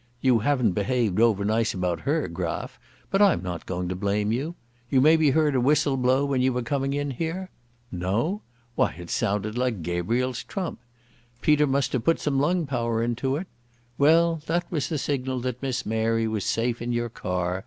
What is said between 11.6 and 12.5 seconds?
must have put some